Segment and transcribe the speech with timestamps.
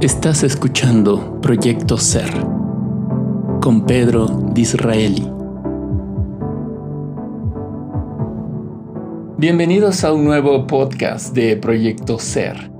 [0.00, 2.30] Estás escuchando Proyecto Ser
[3.60, 5.28] con Pedro Disraeli.
[9.38, 12.70] Bienvenidos a un nuevo podcast de Proyecto Ser.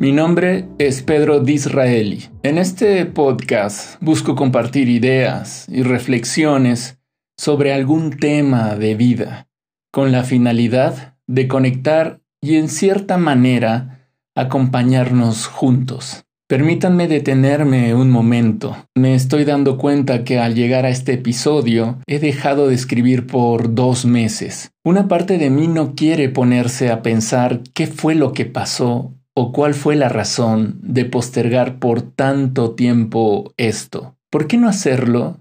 [0.00, 2.30] Mi nombre es Pedro Disraeli.
[2.42, 6.98] En este podcast busco compartir ideas y reflexiones
[7.36, 9.46] sobre algún tema de vida,
[9.90, 16.24] con la finalidad de conectar y en cierta manera acompañarnos juntos.
[16.52, 18.76] Permítanme detenerme un momento.
[18.94, 23.74] Me estoy dando cuenta que al llegar a este episodio he dejado de escribir por
[23.74, 24.70] dos meses.
[24.84, 29.50] Una parte de mí no quiere ponerse a pensar qué fue lo que pasó o
[29.50, 34.18] cuál fue la razón de postergar por tanto tiempo esto.
[34.30, 35.38] ¿Por qué no hacerlo?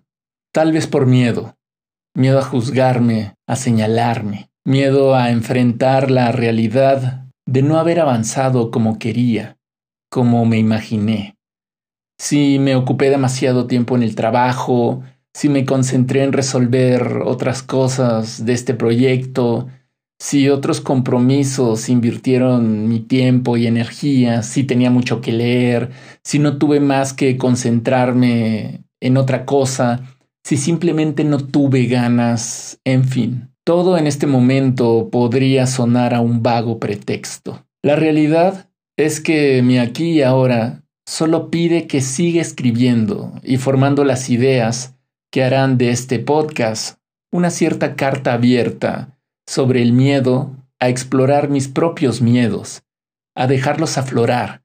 [0.54, 1.58] Tal vez por miedo.
[2.16, 8.98] Miedo a juzgarme, a señalarme, miedo a enfrentar la realidad de no haber avanzado como
[8.98, 9.58] quería,
[10.12, 11.38] como me imaginé.
[12.20, 15.02] Si me ocupé demasiado tiempo en el trabajo,
[15.34, 19.68] si me concentré en resolver otras cosas de este proyecto,
[20.20, 25.90] si otros compromisos invirtieron mi tiempo y energía, si tenía mucho que leer,
[26.24, 30.02] si no tuve más que concentrarme en otra cosa,
[30.44, 33.50] si simplemente no tuve ganas, en fin.
[33.64, 37.66] Todo en este momento podría sonar a un vago pretexto.
[37.82, 44.04] La realidad es que mi aquí y ahora solo pide que siga escribiendo y formando
[44.04, 44.96] las ideas
[45.32, 46.98] que harán de este podcast
[47.32, 49.18] una cierta carta abierta
[49.48, 52.84] sobre el miedo a explorar mis propios miedos,
[53.36, 54.64] a dejarlos aflorar,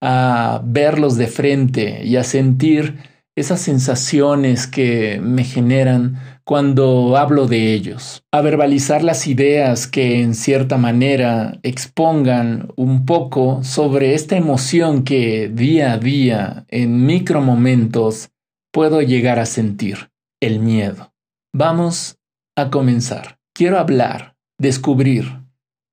[0.00, 2.98] a verlos de frente y a sentir
[3.36, 10.34] esas sensaciones que me generan cuando hablo de ellos, a verbalizar las ideas que en
[10.34, 18.30] cierta manera expongan un poco sobre esta emoción que día a día, en micromomentos,
[18.72, 20.10] puedo llegar a sentir,
[20.40, 21.12] el miedo.
[21.52, 22.16] Vamos
[22.56, 23.38] a comenzar.
[23.54, 25.45] Quiero hablar, descubrir,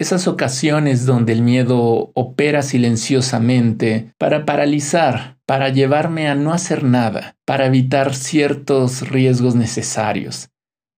[0.03, 7.35] esas ocasiones donde el miedo opera silenciosamente para paralizar, para llevarme a no hacer nada,
[7.45, 10.49] para evitar ciertos riesgos necesarios,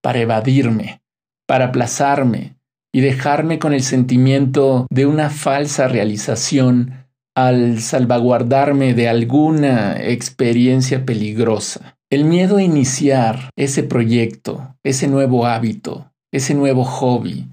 [0.01, 1.01] para evadirme,
[1.47, 2.57] para aplazarme
[2.93, 7.05] y dejarme con el sentimiento de una falsa realización
[7.35, 11.97] al salvaguardarme de alguna experiencia peligrosa.
[12.09, 17.47] El miedo a iniciar ese proyecto, ese nuevo hábito, ese nuevo hobby,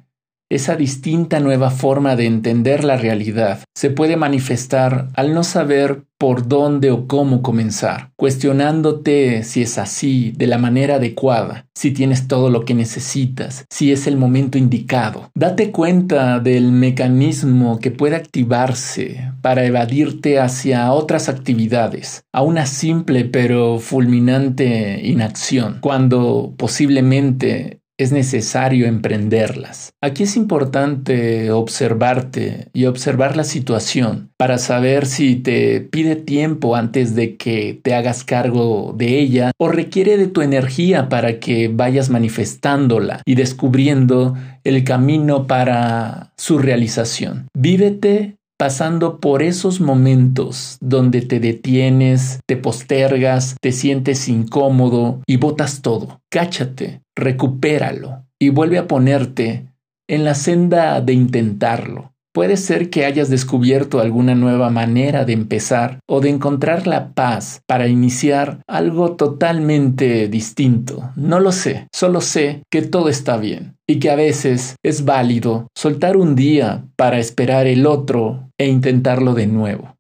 [0.55, 6.47] esa distinta nueva forma de entender la realidad se puede manifestar al no saber por
[6.47, 12.49] dónde o cómo comenzar, cuestionándote si es así, de la manera adecuada, si tienes todo
[12.49, 15.31] lo que necesitas, si es el momento indicado.
[15.35, 23.25] Date cuenta del mecanismo que puede activarse para evadirte hacia otras actividades, a una simple
[23.25, 29.93] pero fulminante inacción, cuando posiblemente es necesario emprenderlas.
[30.01, 37.15] Aquí es importante observarte y observar la situación para saber si te pide tiempo antes
[37.15, 42.11] de que te hagas cargo de ella o requiere de tu energía para que vayas
[42.11, 44.35] manifestándola y descubriendo
[44.65, 47.49] el camino para su realización.
[47.55, 55.83] Vívete pasando por esos momentos donde te detienes, te postergas, te sientes incómodo y botas
[55.83, 56.21] todo.
[56.31, 59.67] Cáchate, recupéralo y vuelve a ponerte
[60.09, 62.13] en la senda de intentarlo.
[62.33, 67.63] Puede ser que hayas descubierto alguna nueva manera de empezar o de encontrar la paz
[67.67, 71.11] para iniciar algo totalmente distinto.
[71.17, 75.69] No lo sé, solo sé que todo está bien y que a veces es válido
[75.77, 79.99] soltar un día para esperar el otro e intentarlo de nuevo.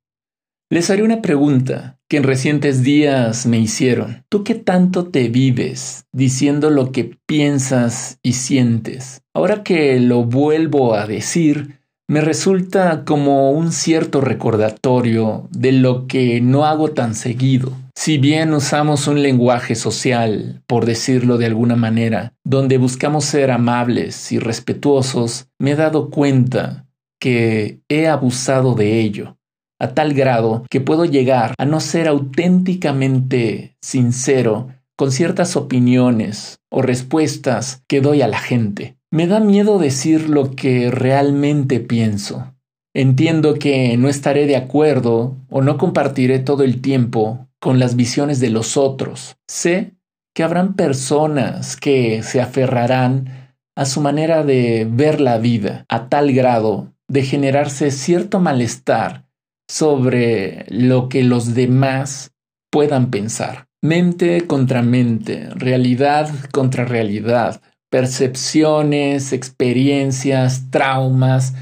[0.70, 4.24] Les haré una pregunta que en recientes días me hicieron.
[4.30, 9.20] ¿Tú qué tanto te vives diciendo lo que piensas y sientes?
[9.34, 11.81] Ahora que lo vuelvo a decir,
[12.12, 17.72] me resulta como un cierto recordatorio de lo que no hago tan seguido.
[17.94, 24.30] Si bien usamos un lenguaje social, por decirlo de alguna manera, donde buscamos ser amables
[24.30, 26.84] y respetuosos, me he dado cuenta
[27.18, 29.38] que he abusado de ello,
[29.80, 36.82] a tal grado que puedo llegar a no ser auténticamente sincero con ciertas opiniones o
[36.82, 38.96] respuestas que doy a la gente.
[39.10, 42.54] Me da miedo decir lo que realmente pienso.
[42.94, 48.40] Entiendo que no estaré de acuerdo o no compartiré todo el tiempo con las visiones
[48.40, 49.36] de los otros.
[49.48, 49.94] Sé
[50.34, 56.32] que habrán personas que se aferrarán a su manera de ver la vida a tal
[56.32, 59.26] grado de generarse cierto malestar
[59.68, 62.32] sobre lo que los demás
[62.70, 63.68] puedan pensar.
[63.84, 71.54] Mente contra mente, realidad contra realidad, percepciones, experiencias, traumas,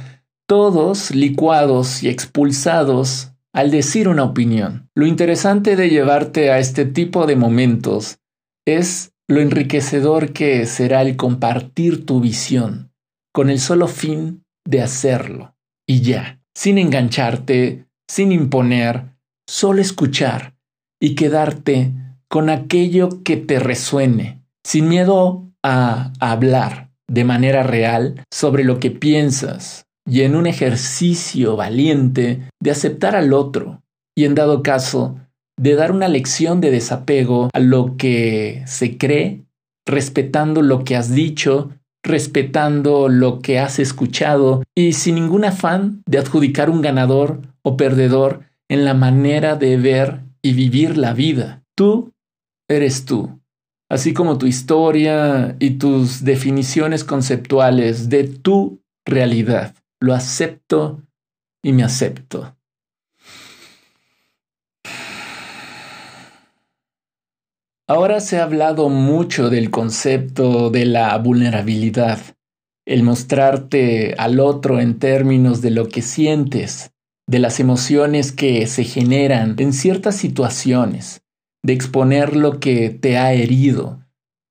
[0.46, 4.90] todos licuados y expulsados al decir una opinión.
[4.94, 8.18] Lo interesante de llevarte a este tipo de momentos
[8.66, 12.92] es lo enriquecedor que será el compartir tu visión
[13.32, 15.56] con el solo fin de hacerlo.
[15.88, 19.16] Y ya, sin engancharte, sin imponer,
[19.48, 20.54] solo escuchar
[21.00, 21.94] y quedarte
[22.30, 28.92] con aquello que te resuene, sin miedo a hablar de manera real sobre lo que
[28.92, 33.82] piensas y en un ejercicio valiente de aceptar al otro
[34.16, 35.18] y en dado caso
[35.58, 39.44] de dar una lección de desapego a lo que se cree,
[39.86, 41.70] respetando lo que has dicho,
[42.04, 48.44] respetando lo que has escuchado y sin ningún afán de adjudicar un ganador o perdedor
[48.68, 51.62] en la manera de ver y vivir la vida.
[51.76, 52.12] Tú
[52.70, 53.40] eres tú,
[53.90, 59.74] así como tu historia y tus definiciones conceptuales de tu realidad.
[60.00, 61.02] Lo acepto
[61.62, 62.56] y me acepto.
[67.88, 72.20] Ahora se ha hablado mucho del concepto de la vulnerabilidad,
[72.86, 76.92] el mostrarte al otro en términos de lo que sientes,
[77.26, 81.22] de las emociones que se generan en ciertas situaciones,
[81.62, 84.00] de exponer lo que te ha herido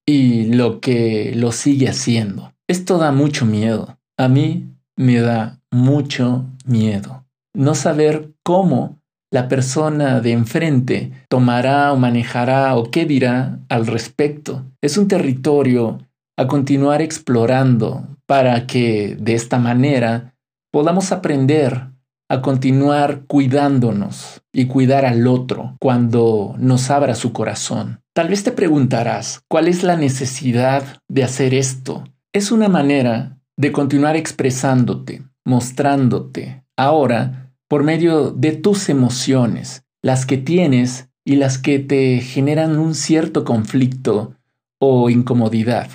[0.07, 2.53] y lo que lo sigue haciendo.
[2.67, 3.97] Esto da mucho miedo.
[4.17, 7.25] A mí me da mucho miedo.
[7.55, 8.99] No saber cómo
[9.31, 14.65] la persona de enfrente tomará o manejará o qué dirá al respecto.
[14.81, 15.99] Es un territorio
[16.37, 20.33] a continuar explorando para que de esta manera
[20.71, 21.89] podamos aprender
[22.29, 28.01] a continuar cuidándonos y cuidar al otro cuando nos abra su corazón.
[28.13, 32.03] Tal vez te preguntarás, ¿cuál es la necesidad de hacer esto?
[32.31, 40.37] Es una manera de continuar expresándote, mostrándote, ahora por medio de tus emociones, las que
[40.37, 44.35] tienes y las que te generan un cierto conflicto
[44.79, 45.89] o incomodidad.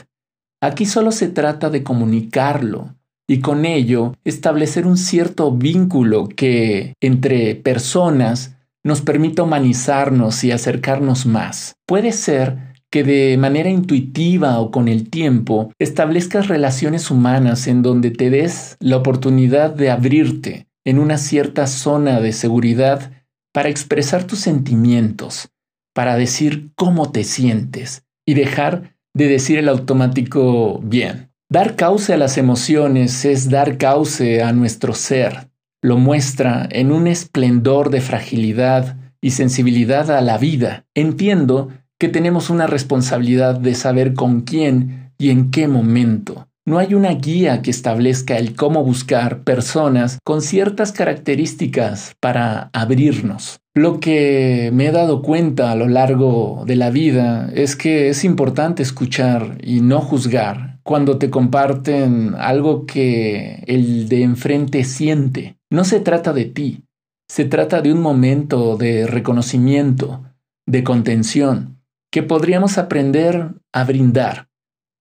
[0.60, 2.96] Aquí solo se trata de comunicarlo
[3.28, 11.24] y con ello establecer un cierto vínculo que entre personas nos permita humanizarnos y acercarnos
[11.26, 11.76] más.
[11.86, 18.10] Puede ser que de manera intuitiva o con el tiempo establezcas relaciones humanas en donde
[18.10, 23.10] te des la oportunidad de abrirte, en una cierta zona de seguridad
[23.52, 25.48] para expresar tus sentimientos,
[25.94, 31.33] para decir cómo te sientes y dejar de decir el automático bien.
[31.54, 35.50] Dar cauce a las emociones es dar cauce a nuestro ser.
[35.82, 40.84] Lo muestra en un esplendor de fragilidad y sensibilidad a la vida.
[40.96, 46.48] Entiendo que tenemos una responsabilidad de saber con quién y en qué momento.
[46.66, 53.60] No hay una guía que establezca el cómo buscar personas con ciertas características para abrirnos.
[53.74, 58.24] Lo que me he dado cuenta a lo largo de la vida es que es
[58.24, 65.58] importante escuchar y no juzgar cuando te comparten algo que el de enfrente siente.
[65.70, 66.84] No se trata de ti,
[67.28, 70.22] se trata de un momento de reconocimiento,
[70.66, 71.80] de contención,
[72.12, 74.48] que podríamos aprender a brindar.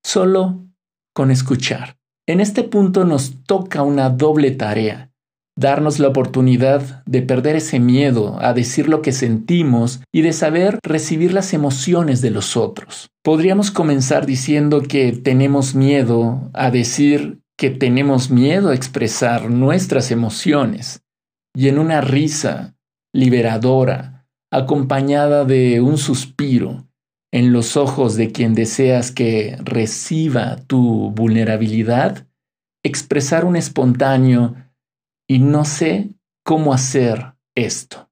[0.03, 0.65] Solo
[1.13, 1.97] con escuchar.
[2.25, 5.11] En este punto nos toca una doble tarea,
[5.55, 10.79] darnos la oportunidad de perder ese miedo a decir lo que sentimos y de saber
[10.83, 13.09] recibir las emociones de los otros.
[13.23, 21.01] Podríamos comenzar diciendo que tenemos miedo a decir que tenemos miedo a expresar nuestras emociones
[21.55, 22.75] y en una risa
[23.13, 26.87] liberadora, acompañada de un suspiro,
[27.31, 32.27] en los ojos de quien deseas que reciba tu vulnerabilidad,
[32.83, 34.55] expresar un espontáneo
[35.33, 36.11] y no sé
[36.45, 38.11] cómo hacer esto.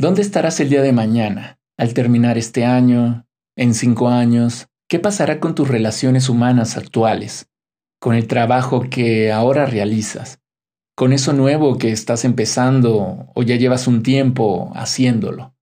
[0.00, 4.68] ¿Dónde estarás el día de mañana, al terminar este año, en cinco años?
[4.88, 7.50] ¿Qué pasará con tus relaciones humanas actuales,
[8.00, 10.40] con el trabajo que ahora realizas,
[10.96, 15.54] con eso nuevo que estás empezando o ya llevas un tiempo haciéndolo?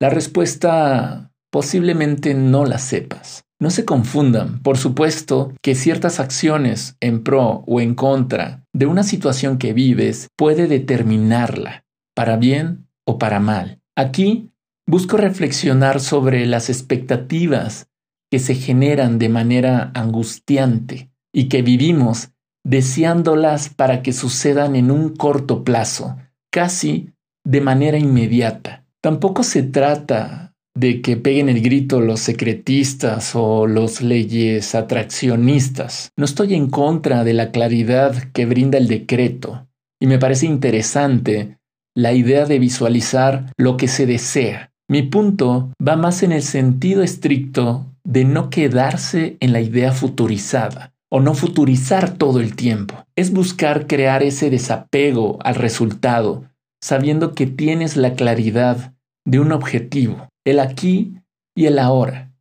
[0.00, 3.44] La respuesta posiblemente no la sepas.
[3.62, 9.04] No se confundan, por supuesto que ciertas acciones en pro o en contra de una
[9.04, 13.80] situación que vives puede determinarla, para bien o para mal.
[13.94, 14.50] Aquí
[14.84, 17.86] busco reflexionar sobre las expectativas
[18.32, 22.30] que se generan de manera angustiante y que vivimos
[22.64, 26.16] deseándolas para que sucedan en un corto plazo,
[26.50, 27.10] casi
[27.44, 28.84] de manera inmediata.
[29.00, 36.10] Tampoco se trata de que peguen el grito los secretistas o los leyes atraccionistas.
[36.16, 39.68] No estoy en contra de la claridad que brinda el decreto,
[40.00, 41.58] y me parece interesante
[41.94, 44.72] la idea de visualizar lo que se desea.
[44.88, 50.92] Mi punto va más en el sentido estricto de no quedarse en la idea futurizada
[51.10, 53.04] o no futurizar todo el tiempo.
[53.14, 56.44] Es buscar crear ese desapego al resultado,
[56.82, 61.16] sabiendo que tienes la claridad de un objetivo, el aquí
[61.54, 62.32] y el ahora,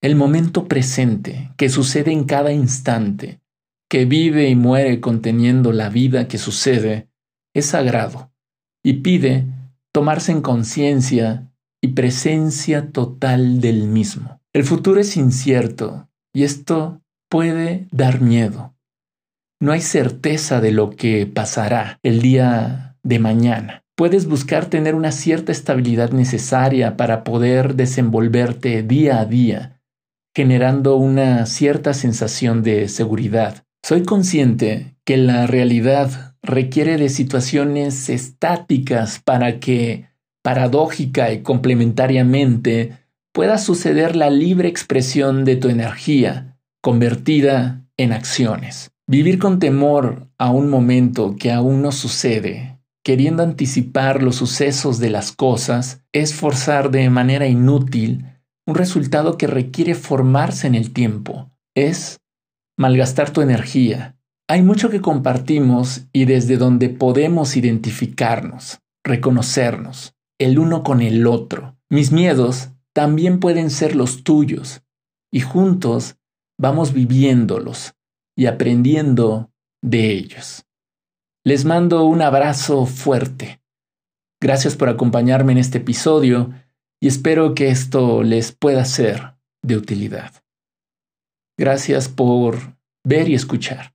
[0.00, 3.40] el momento presente que sucede en cada instante,
[3.88, 7.08] que vive y muere conteniendo la vida que sucede,
[7.54, 8.30] es sagrado
[8.84, 9.46] y pide
[9.92, 11.50] tomarse en conciencia
[11.82, 14.40] y presencia total del mismo.
[14.52, 18.74] El futuro es incierto y esto puede dar miedo.
[19.60, 23.84] No hay certeza de lo que pasará el día de mañana.
[23.98, 29.80] Puedes buscar tener una cierta estabilidad necesaria para poder desenvolverte día a día,
[30.36, 33.64] generando una cierta sensación de seguridad.
[33.82, 40.06] Soy consciente que la realidad requiere de situaciones estáticas para que,
[40.44, 42.98] paradójica y complementariamente,
[43.32, 48.92] pueda suceder la libre expresión de tu energía, convertida en acciones.
[49.08, 52.77] Vivir con temor a un momento que aún no sucede,
[53.08, 58.26] queriendo anticipar los sucesos de las cosas, es forzar de manera inútil
[58.66, 61.50] un resultado que requiere formarse en el tiempo.
[61.74, 62.20] Es
[62.76, 70.82] malgastar tu energía, hay mucho que compartimos y desde donde podemos identificarnos, reconocernos, el uno
[70.82, 71.78] con el otro.
[71.88, 74.82] Mis miedos también pueden ser los tuyos
[75.32, 76.16] y juntos
[76.60, 77.94] vamos viviéndolos
[78.36, 79.50] y aprendiendo
[79.80, 80.67] de ellos.
[81.44, 83.60] Les mando un abrazo fuerte.
[84.40, 86.52] Gracias por acompañarme en este episodio
[87.00, 90.32] y espero que esto les pueda ser de utilidad.
[91.58, 93.94] Gracias por ver y escuchar.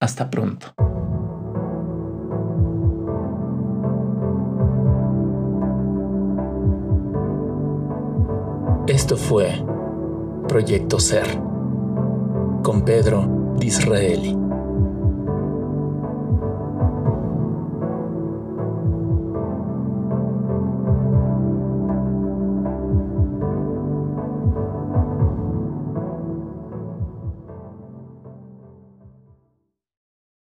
[0.00, 0.74] Hasta pronto.
[8.86, 9.64] Esto fue
[10.48, 11.26] Proyecto Ser
[12.62, 14.45] con Pedro Disraeli.